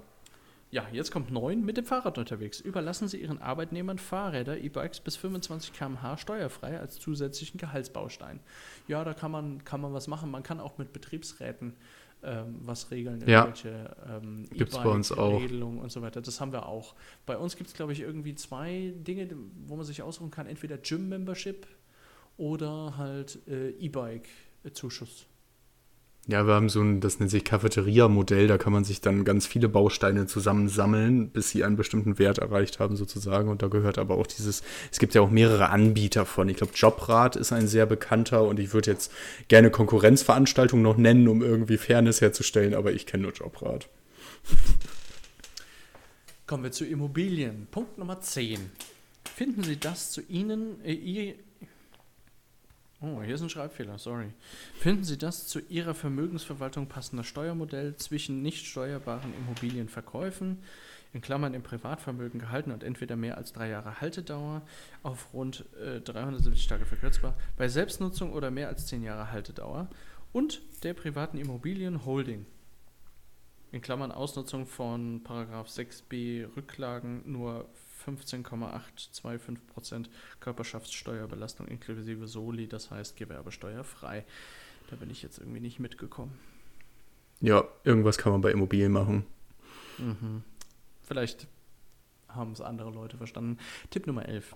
[0.72, 2.58] Ja, jetzt kommt 9 mit dem Fahrrad unterwegs.
[2.58, 8.40] Überlassen Sie Ihren Arbeitnehmern Fahrräder, E-Bikes bis 25 km/h steuerfrei als zusätzlichen Gehaltsbaustein.
[8.88, 10.30] Ja, da kann man, kann man was machen.
[10.30, 11.74] Man kann auch mit Betriebsräten
[12.22, 13.22] ähm, was regeln.
[13.26, 13.44] Ja.
[13.44, 15.42] Irgendwelche ähm, Gibt's bei uns auch.
[15.42, 16.22] Regelungen und so weiter.
[16.22, 16.94] Das haben wir auch.
[17.26, 19.28] Bei uns gibt es, glaube ich, irgendwie zwei Dinge,
[19.66, 20.46] wo man sich aussuchen kann.
[20.46, 21.66] Entweder Gym-Membership
[22.38, 25.26] oder halt äh, E-Bike-Zuschuss.
[26.28, 29.44] Ja, wir haben so ein, das nennt sich Cafeteria-Modell, da kann man sich dann ganz
[29.44, 33.48] viele Bausteine zusammensammeln, bis sie einen bestimmten Wert erreicht haben sozusagen.
[33.48, 36.48] Und da gehört aber auch dieses, es gibt ja auch mehrere Anbieter von.
[36.48, 39.10] Ich glaube, Jobrad ist ein sehr bekannter und ich würde jetzt
[39.48, 43.88] gerne Konkurrenzveranstaltungen noch nennen, um irgendwie Fairness herzustellen, aber ich kenne nur Jobrad.
[46.46, 47.66] Kommen wir zu Immobilien.
[47.72, 48.60] Punkt Nummer 10.
[49.34, 51.34] Finden Sie das zu Ihnen, äh, ihr,
[53.04, 54.32] Oh, hier ist ein Schreibfehler, sorry.
[54.76, 60.58] Finden Sie das zu Ihrer Vermögensverwaltung passende Steuermodell zwischen nicht steuerbaren Immobilienverkäufen,
[61.12, 64.62] in Klammern im Privatvermögen gehalten und entweder mehr als drei Jahre Haltedauer,
[65.02, 69.88] auf rund äh, 370 Tage verkürzbar, bei Selbstnutzung oder mehr als zehn Jahre Haltedauer
[70.32, 72.46] und der privaten Immobilienholding?
[73.72, 77.68] In Klammern Ausnutzung von Paragraph 6b Rücklagen nur
[78.06, 80.06] 15,825%
[80.40, 84.24] Körperschaftssteuerbelastung inklusive Soli, das heißt gewerbesteuerfrei.
[84.90, 86.38] Da bin ich jetzt irgendwie nicht mitgekommen.
[87.40, 89.24] Ja, irgendwas kann man bei Immobilien machen.
[89.98, 90.42] Mhm.
[91.02, 91.46] Vielleicht
[92.28, 93.58] haben es andere Leute verstanden.
[93.90, 94.54] Tipp Nummer 11.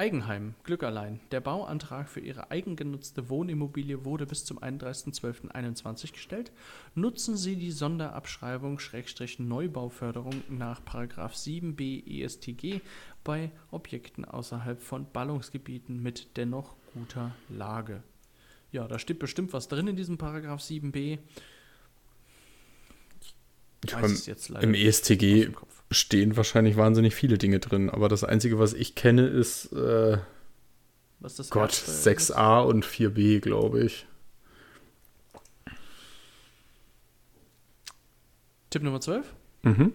[0.00, 1.20] Eigenheim, Glück allein.
[1.30, 6.52] Der Bauantrag für Ihre eigengenutzte Wohnimmobilie wurde bis zum 31.12.21 gestellt.
[6.94, 8.78] Nutzen Sie die Sonderabschreibung
[9.48, 10.82] Neubauförderung nach
[11.34, 12.80] 7b ESTG
[13.24, 18.02] bei Objekten außerhalb von Ballungsgebieten mit dennoch guter Lage.
[18.72, 21.18] Ja, da steht bestimmt was drin in diesem Paragraph 7b.
[23.84, 25.50] Ich weiß im, es jetzt leider Im ESTG.
[25.90, 30.18] Stehen wahrscheinlich wahnsinnig viele Dinge drin, aber das Einzige, was ich kenne, ist äh,
[31.18, 32.32] Was das Gott, Erbsteuer ist?
[32.32, 34.06] 6a und 4b, glaube ich.
[38.70, 39.34] Tipp Nummer 12?
[39.62, 39.92] Mhm.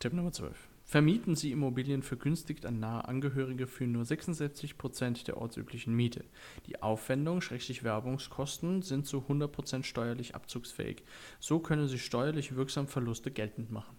[0.00, 0.56] Tipp Nummer 12.
[0.84, 6.24] Vermieten Sie Immobilien vergünstigt an nahe Angehörige für nur 66% der ortsüblichen Miete.
[6.66, 11.04] Die Aufwendung, schrägstrich Werbungskosten, sind zu 100% steuerlich abzugsfähig.
[11.40, 13.94] So können Sie steuerlich wirksam Verluste geltend machen.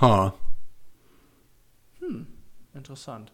[0.00, 0.34] Ha.
[2.74, 3.32] Interessant.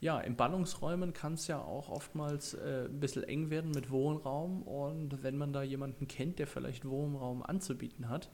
[0.00, 4.62] Ja, in Ballungsräumen kann es ja auch oftmals äh, ein bisschen eng werden mit Wohnraum
[4.62, 8.30] und wenn man da jemanden kennt, der vielleicht Wohnraum anzubieten hat.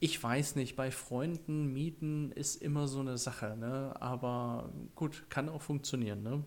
[0.00, 3.94] Ich weiß nicht, bei Freunden mieten ist immer so eine Sache, ne?
[4.00, 6.22] aber gut, kann auch funktionieren.
[6.22, 6.44] Ne?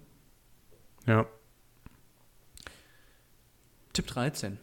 [1.07, 1.25] Ja.
[3.93, 4.59] Tipp 13.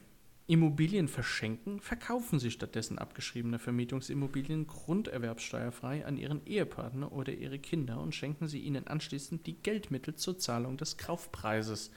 [0.49, 8.15] Immobilien verschenken, verkaufen Sie stattdessen abgeschriebene Vermietungsimmobilien grunderwerbsteuerfrei an Ihren Ehepartner oder Ihre Kinder und
[8.15, 11.91] schenken Sie ihnen anschließend die Geldmittel zur Zahlung des Kaufpreises.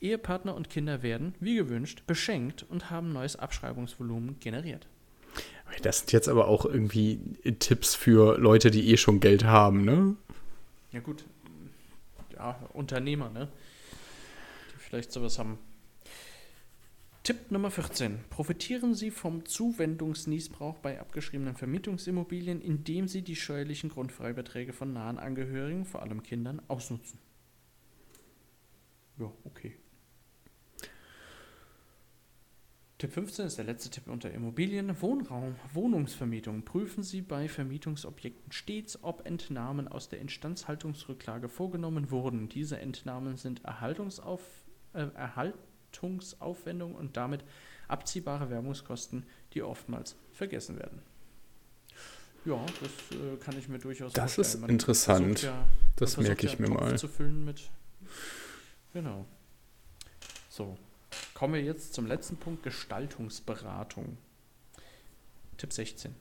[0.00, 4.86] Ehepartner und Kinder werden, wie gewünscht, beschenkt und haben neues Abschreibungsvolumen generiert.
[5.82, 7.20] Das sind jetzt aber auch irgendwie
[7.60, 10.16] Tipps für Leute, die eh schon Geld haben, ne?
[10.90, 11.24] Ja gut,
[12.34, 13.48] ja, Unternehmer, ne?
[14.72, 15.58] Die vielleicht sowas haben.
[17.28, 18.20] Tipp Nummer 14.
[18.30, 25.84] Profitieren Sie vom Zuwendungsniesbrauch bei abgeschriebenen Vermietungsimmobilien, indem Sie die steuerlichen Grundfreibeträge von nahen Angehörigen,
[25.84, 27.18] vor allem Kindern, ausnutzen.
[29.18, 29.76] Ja, okay.
[32.96, 34.98] Tipp 15 ist der letzte Tipp unter Immobilien.
[35.02, 36.64] Wohnraum, Wohnungsvermietung.
[36.64, 42.48] Prüfen Sie bei Vermietungsobjekten stets, ob Entnahmen aus der Instandhaltungsrücklage vorgenommen wurden.
[42.48, 44.40] Diese Entnahmen sind Erhaltungsauf,
[44.94, 45.08] äh,
[45.92, 47.44] Erhaltungsaufwendungen und damit
[47.88, 49.24] abziehbare Werbungskosten,
[49.54, 51.02] die oftmals vergessen werden.
[52.44, 54.54] Ja, das äh, kann ich mir durchaus Das vorstellen.
[54.54, 55.42] ist Man interessant.
[55.42, 56.98] Ja, Das merke ich mir ja, Topf mal.
[56.98, 57.68] zu füllen mit.
[58.92, 59.26] Genau.
[60.48, 60.78] So.
[61.34, 64.16] Kommen wir jetzt zum letzten Punkt: Gestaltungsberatung.
[65.56, 66.14] Tipp 16.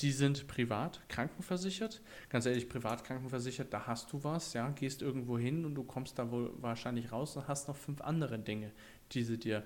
[0.00, 2.00] Sie sind privat krankenversichert.
[2.30, 6.18] Ganz ehrlich, privat krankenversichert, da hast du was, ja, gehst irgendwo hin und du kommst
[6.18, 8.72] da wohl wahrscheinlich raus und hast noch fünf andere Dinge,
[9.12, 9.62] die sie dir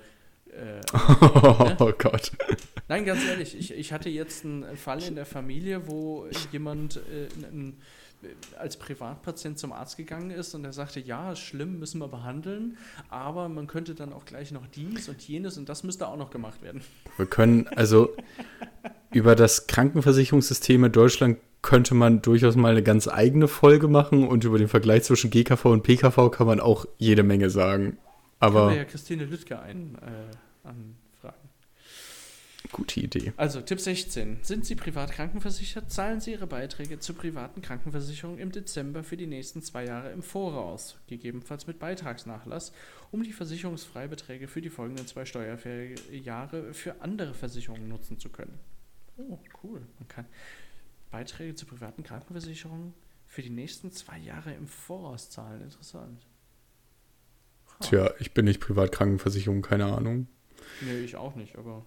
[0.51, 0.81] Äh,
[1.79, 2.33] oh Gott.
[2.89, 7.29] Nein, ganz ehrlich, ich, ich hatte jetzt einen Fall in der Familie, wo jemand äh,
[7.47, 7.81] ein,
[8.59, 12.77] als Privatpatient zum Arzt gegangen ist und er sagte, ja, ist schlimm, müssen wir behandeln,
[13.09, 16.31] aber man könnte dann auch gleich noch dies und jenes und das müsste auch noch
[16.31, 16.83] gemacht werden.
[17.17, 18.15] Wir können also
[19.15, 24.45] über das Krankenversicherungssystem in Deutschland könnte man durchaus mal eine ganz eigene Folge machen und
[24.45, 27.97] über den Vergleich zwischen GKV und PKV kann man auch jede Menge sagen.
[28.39, 31.49] Aber wir ja Christine Lüttke ein, äh, anfragen.
[32.71, 33.33] gute Idee.
[33.39, 34.41] Also Tipp 16.
[34.43, 39.27] Sind Sie privat krankenversichert, zahlen Sie Ihre Beiträge zur privaten Krankenversicherung im Dezember für die
[39.27, 42.73] nächsten zwei Jahre im Voraus, gegebenenfalls mit Beitragsnachlass,
[43.11, 48.59] um die Versicherungsfreibeträge für die folgenden zwei Steuerjahre für andere Versicherungen nutzen zu können.
[49.17, 49.81] Oh, cool.
[49.99, 50.27] Man kann
[51.11, 52.95] Beiträge zur privaten Krankenversicherung
[53.27, 55.63] für die nächsten zwei Jahre im Voraus zahlen.
[55.63, 56.27] Interessant.
[57.69, 57.77] Ha.
[57.81, 60.29] Tja, ich bin nicht Privatkrankenversicherung, keine Ahnung.
[60.81, 61.85] Nee, ich auch nicht, aber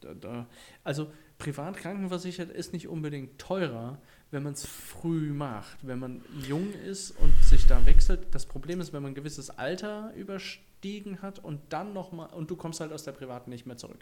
[0.00, 0.46] da, da,
[0.84, 6.72] also privat krankenversichert ist nicht unbedingt teurer, wenn man es früh macht, wenn man jung
[6.72, 8.28] ist und sich da wechselt.
[8.32, 10.12] Das Problem ist, wenn man ein gewisses Alter
[10.80, 13.98] überstiegen hat und dann nochmal, und du kommst halt aus der privaten nicht mehr zurück.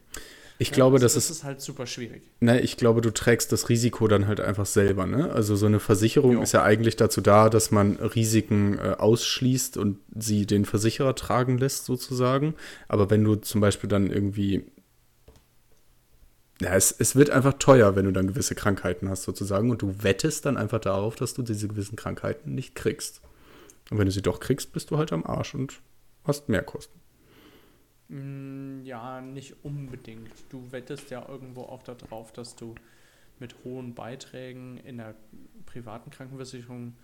[0.59, 2.23] Ich Ja, glaube, das, das das ist, ist halt super schwierig.
[2.41, 5.31] ne, ich glaube, du trägst das Risiko dann halt einfach selber, ne?
[5.33, 6.43] Also so eine Versicherung Jo.
[6.43, 11.59] ist ja eigentlich dazu da, dass man Risiken äh, ausschließt und sie den Versicherer tragen
[11.59, 12.55] lässt, sozusagen.
[12.88, 14.64] Aber wenn du zum Beispiel dann irgendwie
[16.61, 19.71] ja, es, es wird einfach teuer, wenn du dann gewisse Krankheiten hast, sozusagen.
[19.71, 23.21] Und du wettest dann einfach darauf, dass du diese gewissen Krankheiten nicht kriegst.
[23.91, 25.81] Und wenn du sie doch kriegst, bist du halt am Arsch und
[26.29, 27.01] hast mehr Kosten.
[28.09, 30.33] Mm, Ja, nicht unbedingt.
[30.51, 32.75] Du wettest ja irgendwo auch darauf, dass du
[33.38, 35.14] mit hohen Beiträgen in der
[35.67, 36.97] privaten Krankenversicherung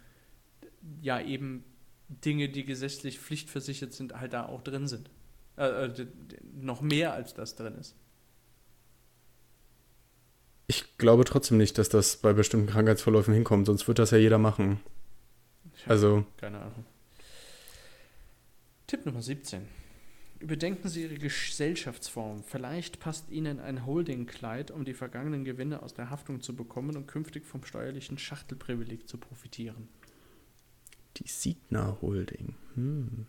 [1.01, 1.65] ja eben
[2.09, 5.11] Dinge, die gesetzlich pflichtversichert sind, halt da auch drin sind.
[5.57, 6.07] Äh, äh,
[6.55, 7.97] noch mehr als das drin ist.
[10.67, 14.39] Ich glaube trotzdem nicht, dass das bei bestimmten Krankheitsverläufen hinkommt, sonst wird das ja jeder
[14.39, 14.81] machen.
[15.87, 16.85] Also, Keine Ahnung.
[18.95, 19.63] Tipp Nummer 17.
[20.39, 22.45] Überdenken Sie Ihre Gesellschaftsform.
[22.45, 27.09] Vielleicht passt Ihnen ein Holding-Kleid, um die vergangenen Gewinne aus der Haftung zu bekommen und
[27.09, 29.89] künftig vom steuerlichen Schachtelprivileg zu profitieren.
[31.17, 32.55] die Signa Holding.
[32.77, 33.27] Hm.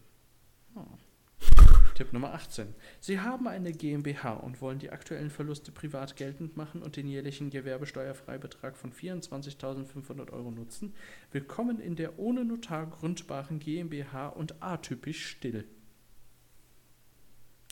[1.96, 2.76] Tipp Nummer 18.
[3.00, 7.50] Sie haben eine GmbH und wollen die aktuellen Verluste privat geltend machen und den jährlichen
[7.50, 10.94] Gewerbesteuerfreibetrag von 24.500 Euro nutzen.
[11.32, 15.66] Willkommen in der ohne Notar gründbaren GmbH und atypisch still.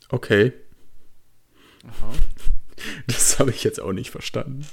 [0.07, 0.53] Okay,
[1.85, 2.13] Aha.
[3.07, 4.65] das habe ich jetzt auch nicht verstanden.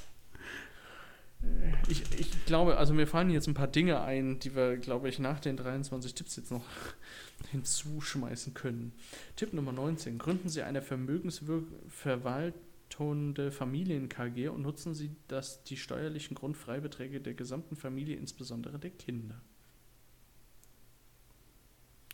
[1.89, 5.19] Ich, ich glaube, also mir fallen jetzt ein paar Dinge ein, die wir, glaube ich,
[5.19, 6.67] nach den 23 Tipps jetzt noch
[7.51, 8.93] hinzuschmeißen können.
[9.37, 10.19] Tipp Nummer 19.
[10.19, 18.17] Gründen Sie eine vermögensverwaltende Familien-KG und nutzen Sie das, die steuerlichen Grundfreibeträge der gesamten Familie,
[18.17, 19.41] insbesondere der Kinder.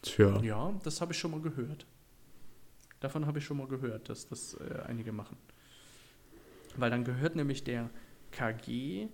[0.03, 1.87] Tja, Ja, das habe ich schon mal gehört.
[3.01, 5.37] Davon habe ich schon mal gehört, dass das äh, einige machen.
[6.77, 7.91] Weil dann gehört nämlich der
[8.33, 9.09] KG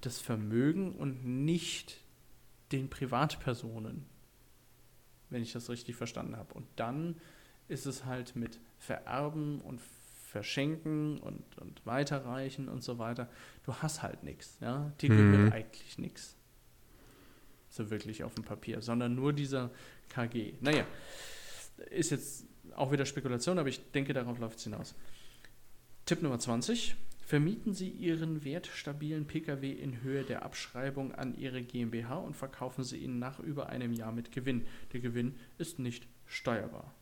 [0.00, 2.00] das Vermögen und nicht
[2.72, 4.04] den Privatpersonen,
[5.30, 6.54] wenn ich das richtig verstanden habe.
[6.54, 7.16] Und dann
[7.66, 9.80] ist es halt mit Vererben und
[10.30, 13.28] Verschenken und, und Weiterreichen und so weiter.
[13.64, 14.58] Du hast halt nichts.
[14.60, 14.92] Ja?
[15.00, 15.32] Die Mhm.
[15.32, 16.36] gehört eigentlich nichts.
[17.70, 19.70] So wirklich auf dem Papier, sondern nur dieser
[20.10, 20.54] KG.
[20.60, 20.86] Naja,
[21.90, 24.94] ist jetzt auch wieder Spekulation, aber ich denke, darauf läuft es hinaus.
[26.06, 26.94] Tipp Nummer 20.
[27.28, 32.96] Vermieten Sie Ihren wertstabilen Pkw in Höhe der Abschreibung an Ihre GmbH und verkaufen Sie
[32.96, 34.66] ihn nach über einem Jahr mit Gewinn.
[34.94, 36.94] Der Gewinn ist nicht steuerbar.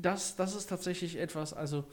[0.00, 1.84] Das, das ist tatsächlich etwas, also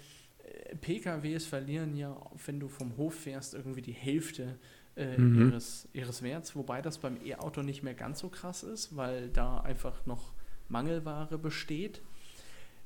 [0.44, 4.60] äh, PKWs verlieren ja, wenn du vom Hof fährst, irgendwie die Hälfte
[4.96, 5.48] äh, Mhm.
[5.50, 9.62] ihres, ihres Werts, wobei das beim E-Auto nicht mehr ganz so krass ist, weil da
[9.62, 10.34] einfach noch
[10.70, 12.04] Mangelware besteht.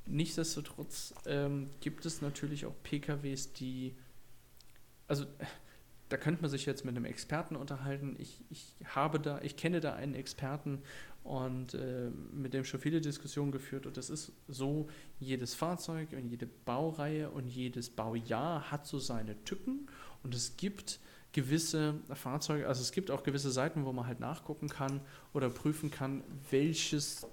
[0.06, 3.96] Nichtsdestotrotz ähm, gibt es natürlich auch PKWs, die,
[5.08, 5.26] also
[6.10, 8.16] da könnte man sich jetzt mit einem Experten unterhalten.
[8.20, 10.82] Ich, ich habe da, ich kenne da einen Experten
[11.24, 13.86] und äh, mit dem schon viele Diskussionen geführt.
[13.86, 19.42] Und das ist so, jedes Fahrzeug und jede Baureihe und jedes Baujahr hat so seine
[19.46, 19.88] Tücken
[20.24, 21.00] und es gibt
[21.34, 25.00] gewisse Fahrzeuge, also es gibt auch gewisse Seiten, wo man halt nachgucken kann
[25.34, 27.26] oder prüfen kann, welches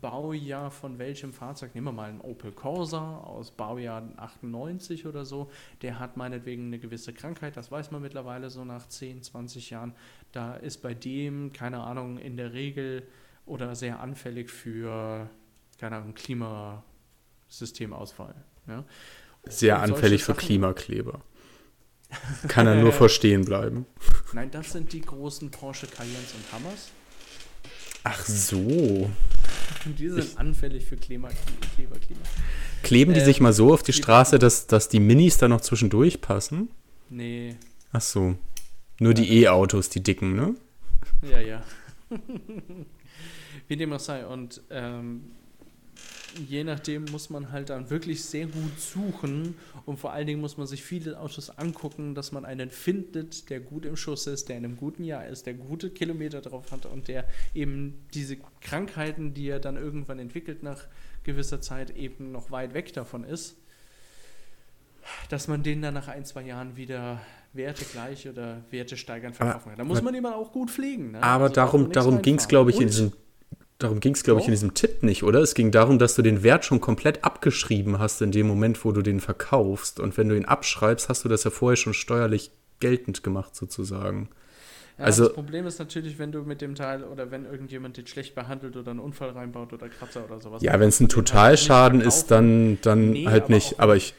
[0.00, 5.50] Baujahr von welchem Fahrzeug, nehmen wir mal einen Opel Corsa aus Baujahr 98 oder so,
[5.82, 9.94] der hat meinetwegen eine gewisse Krankheit, das weiß man mittlerweile so nach 10, 20 Jahren.
[10.32, 13.06] Da ist bei dem, keine Ahnung, in der Regel
[13.46, 15.30] oder sehr anfällig für
[15.78, 18.34] keine Ahnung, Klimasystemausfall.
[18.66, 18.84] Ja?
[19.44, 21.22] Sehr anfällig für Sachen- Klimakleber.
[22.48, 23.84] Kann er nur verstehen bleiben.
[24.32, 26.90] Nein, das sind die großen Porsche Cayennes und Hammers.
[28.04, 29.10] Ach so.
[29.84, 31.28] Und die sind anfällig für Klima,
[31.74, 32.20] Kleber, Klima.
[32.82, 35.48] Kleben die Ähm, sich mal so auf die die- Straße, dass, dass die Minis da
[35.48, 36.68] noch zwischendurch passen?
[37.10, 37.56] Nee,
[37.92, 38.36] Ach so.
[39.00, 40.54] Nur die E-Autos, die dicken, ne?
[41.22, 41.62] ja, ja.
[43.68, 44.26] Wie dem auch sei.
[44.26, 45.22] Und ähm,
[46.48, 49.54] je nachdem muss man halt dann wirklich sehr gut suchen
[49.86, 53.60] und vor allen Dingen muss man sich viele Autos angucken, dass man einen findet, der
[53.60, 56.86] gut im Schuss ist, der in einem guten Jahr ist, der gute Kilometer drauf hat
[56.86, 60.84] und der eben diese Krankheiten, die er dann irgendwann entwickelt nach
[61.24, 63.56] gewisser Zeit, eben noch weit weg davon ist,
[65.30, 67.20] dass man den dann nach ein, zwei Jahren wieder
[67.54, 69.78] Werte gleich oder Werte steigern verkaufen kann.
[69.78, 71.12] Da muss man ihn auch gut pflegen.
[71.12, 71.22] Ne?
[71.22, 73.12] Aber Also darum, darum ging es, glaube ich, in Und- diesem,
[73.78, 74.58] darum ging es, glaube ich, in Doch.
[74.60, 75.40] diesem Tipp nicht, oder?
[75.40, 78.92] Es ging darum, dass du den Wert schon komplett abgeschrieben hast in dem Moment, wo
[78.92, 80.00] du den verkaufst.
[80.00, 84.28] Und wenn du ihn abschreibst, hast du das ja vorher schon steuerlich geltend gemacht, sozusagen.
[84.98, 88.06] Ja, Also- das Problem ist natürlich, wenn du mit dem Teil oder wenn irgendjemand den
[88.06, 90.60] schlecht behandelt oder einen Unfall reinbaut oder Kratzer oder sowas.
[90.62, 93.78] Ja, wenn es ein Totalschaden ist, dann, dann Nee, halt nicht.
[93.78, 94.14] Aber ich,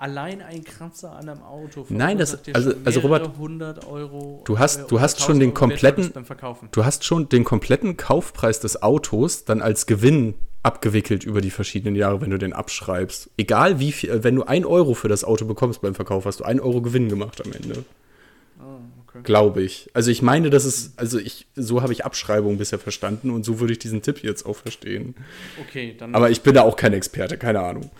[0.00, 1.84] Allein ein Kratzer an einem Auto.
[1.90, 3.30] Nein, das- also- also Robert,
[3.86, 4.42] Euro.
[4.46, 8.60] du hast- du hast schon 1000 den Euro kompletten- du hast schon den kompletten Kaufpreis
[8.60, 13.30] des Autos dann als Gewinn abgewickelt über die verschiedenen Jahre, wenn du den abschreibst.
[13.36, 16.44] Egal wie viel, wenn du ein Euro für das Auto bekommst beim Verkauf, hast du
[16.44, 17.84] ein Euro Gewinn gemacht am Ende.
[18.58, 19.20] Ah, okay.
[19.22, 19.90] Glaube ich.
[19.94, 23.60] Also ich meine, das ist, also ich, so habe ich Abschreibung bisher verstanden und so
[23.60, 25.14] würde ich diesen Tipp jetzt auch verstehen.
[25.66, 27.90] okay, dann Aber ich bin da auch kein Experte, keine Ahnung.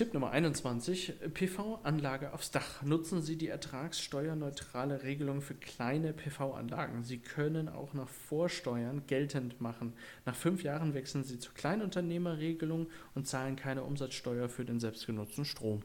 [0.00, 1.12] Tipp Nummer 21.
[1.34, 2.80] PV-Anlage aufs Dach.
[2.82, 7.02] Nutzen Sie die ertragssteuerneutrale Regelung für kleine PV-Anlagen.
[7.02, 9.92] Sie können auch nach Vorsteuern geltend machen.
[10.24, 15.82] Nach fünf Jahren wechseln Sie zur Kleinunternehmerregelung und zahlen keine Umsatzsteuer für den selbstgenutzten Strom.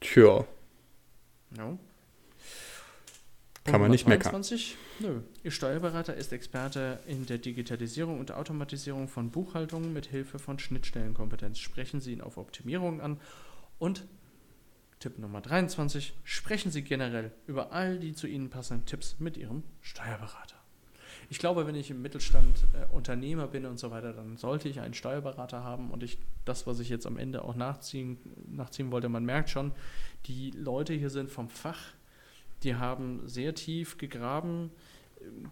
[0.00, 0.44] Tja,
[1.56, 1.78] Ja.
[3.66, 4.30] Kann man nicht meckern.
[4.30, 4.76] 22?
[5.00, 5.20] Nö.
[5.42, 11.58] Ihr Steuerberater ist Experte in der Digitalisierung und Automatisierung von Buchhaltungen mit Hilfe von Schnittstellenkompetenz.
[11.58, 13.20] Sprechen Sie ihn auf Optimierung an.
[13.78, 14.06] Und
[15.00, 16.14] Tipp Nummer 23.
[16.24, 20.56] Sprechen Sie generell über all die zu Ihnen passenden Tipps mit Ihrem Steuerberater.
[21.28, 24.80] Ich glaube, wenn ich im Mittelstand äh, Unternehmer bin und so weiter, dann sollte ich
[24.80, 25.90] einen Steuerberater haben.
[25.90, 29.72] Und ich, das, was ich jetzt am Ende auch nachziehen, nachziehen wollte, man merkt schon,
[30.26, 31.80] die Leute hier sind vom Fach.
[32.66, 34.72] Die haben sehr tief gegraben.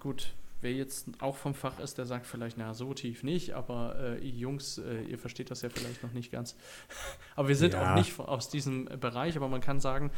[0.01, 3.95] Gut, wer jetzt auch vom Fach ist, der sagt vielleicht, na, so tief nicht, aber
[3.99, 6.57] äh, ihr Jungs, äh, ihr versteht das ja vielleicht noch nicht ganz.
[7.37, 7.93] aber wir sind Ja.
[7.93, 10.11] auch nicht aus diesem Bereich, aber man kann sagen,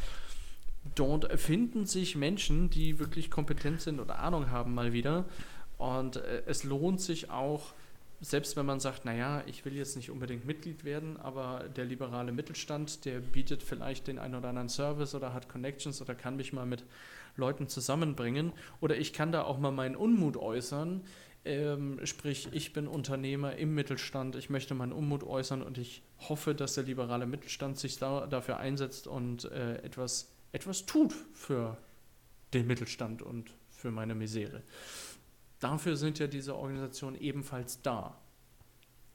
[0.95, 5.25] dort finden sich Menschen, die wirklich kompetent sind oder Ahnung haben mal wieder.
[5.77, 7.73] Und äh, es lohnt sich auch,
[8.19, 12.31] selbst wenn man sagt, naja, ich will jetzt nicht unbedingt Mitglied werden, aber der liberale
[12.31, 16.51] Mittelstand, der bietet vielleicht den einen oder anderen Service oder hat Connections oder kann mich
[16.51, 16.83] mal mit
[17.35, 18.53] Leuten zusammenbringen.
[18.81, 21.03] Oder ich kann da auch mal meinen Unmut äußern.
[21.45, 26.55] Ähm, sprich, ich bin Unternehmer im Mittelstand, ich möchte meinen Unmut äußern und ich hoffe,
[26.55, 31.77] dass der liberale Mittelstand sich da, dafür einsetzt und äh, etwas, etwas tut für
[32.53, 34.63] den Mittelstand und für meine Misere.
[35.59, 38.17] Dafür sind ja diese Organisationen ebenfalls da.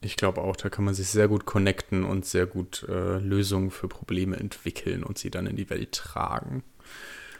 [0.01, 3.71] Ich glaube auch, da kann man sich sehr gut connecten und sehr gut äh, Lösungen
[3.71, 6.63] für Probleme entwickeln und sie dann in die Welt tragen.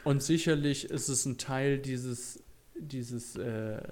[0.02, 2.42] Und sicherlich ist es ein Teil dieses,
[2.74, 3.82] dieses, äh,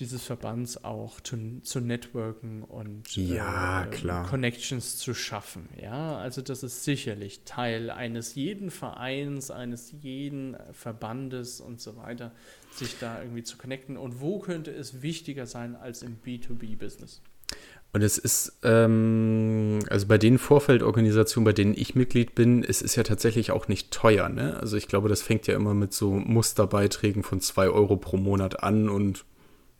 [0.00, 4.26] dieses Verbands auch zu, zu networken und Ja, äh.
[4.28, 5.68] Connections zu schaffen.
[5.80, 12.32] Ja, also das ist sicherlich Teil eines jeden Vereins, eines jeden Verbandes und so weiter,
[12.72, 13.96] sich da irgendwie zu connecten.
[13.96, 17.22] Und wo könnte es wichtiger sein als im B2B-Business?
[17.92, 22.96] Und es ist, ähm, also bei den Vorfeldorganisationen, bei denen ich Mitglied bin, es ist
[22.96, 24.28] ja tatsächlich auch nicht teuer.
[24.28, 24.58] Ne?
[24.60, 28.62] Also ich glaube, das fängt ja immer mit so Musterbeiträgen von 2 Euro pro Monat
[28.62, 29.24] an und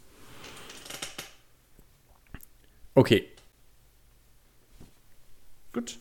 [2.93, 3.25] Okay,
[5.71, 5.99] Gut.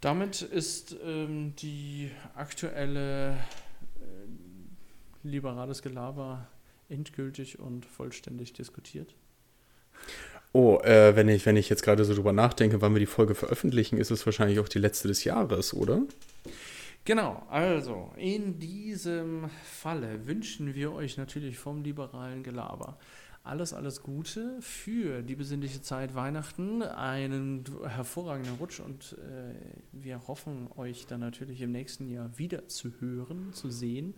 [0.00, 3.36] Damit ist ähm, die aktuelle äh,
[5.22, 6.48] liberales Gelaber
[6.88, 9.14] endgültig und vollständig diskutiert.
[10.58, 13.34] Oh, äh, wenn, ich, wenn ich jetzt gerade so drüber nachdenke, wann wir die Folge
[13.34, 16.00] veröffentlichen, ist es wahrscheinlich auch die letzte des Jahres, oder?
[17.04, 22.96] Genau, also in diesem Falle wünschen wir euch natürlich vom liberalen Gelaber
[23.44, 29.54] alles, alles Gute für die besinnliche Zeit Weihnachten, einen hervorragenden Rutsch und äh,
[29.92, 34.14] wir hoffen, euch dann natürlich im nächsten Jahr wieder zu hören, zu sehen.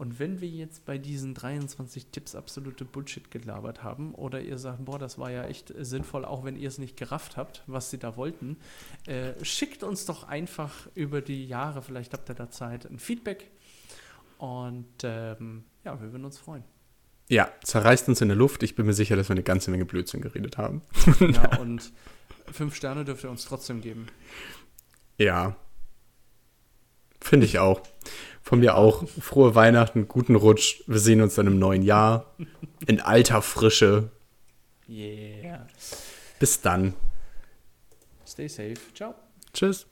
[0.00, 4.86] Und wenn wir jetzt bei diesen 23 Tipps absolute Bullshit gelabert haben oder ihr sagt,
[4.86, 7.98] boah, das war ja echt sinnvoll, auch wenn ihr es nicht gerafft habt, was sie
[7.98, 8.56] da wollten,
[9.06, 13.50] äh, schickt uns doch einfach über die Jahre, vielleicht habt ihr da Zeit, ein Feedback.
[14.38, 16.64] Und ähm, ja, wir würden uns freuen.
[17.28, 18.62] Ja, zerreißt uns in der Luft.
[18.62, 20.80] Ich bin mir sicher, dass wir eine ganze Menge Blödsinn geredet haben.
[21.20, 21.92] Ja, und
[22.50, 24.06] fünf Sterne dürft ihr uns trotzdem geben.
[25.18, 25.56] Ja.
[27.20, 27.82] Finde ich auch.
[28.42, 29.06] Von mir auch.
[29.08, 30.82] Frohe Weihnachten, guten Rutsch.
[30.86, 32.34] Wir sehen uns dann im neuen Jahr.
[32.86, 34.10] In alter Frische.
[34.88, 35.66] Yeah.
[36.38, 36.94] Bis dann.
[38.26, 38.74] Stay safe.
[38.94, 39.14] Ciao.
[39.52, 39.86] Tschüss.